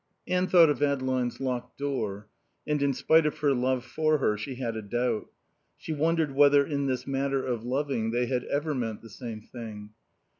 Anne 0.27 0.47
thought 0.47 0.67
of 0.71 0.81
Adeline's 0.81 1.39
locked 1.39 1.77
door; 1.77 2.27
and, 2.65 2.81
in 2.81 2.91
spite 2.91 3.27
of 3.27 3.37
her 3.37 3.53
love 3.53 3.85
for 3.85 4.17
her, 4.17 4.35
she 4.35 4.55
had 4.55 4.75
a 4.75 4.81
doubt. 4.81 5.27
She 5.77 5.93
wondered 5.93 6.33
whether 6.33 6.65
in 6.65 6.87
this 6.87 7.05
matter 7.05 7.45
of 7.45 7.63
loving 7.63 8.09
they 8.09 8.25
had 8.25 8.43
ever 8.45 8.73
meant 8.73 9.03
the 9.03 9.11
same 9.11 9.41
thing. 9.41 9.91